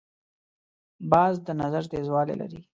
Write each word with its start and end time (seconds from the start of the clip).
باز 1.11 1.33
د 1.47 1.47
نظر 1.61 1.83
تیزوالی 1.91 2.35
لري 2.41 2.59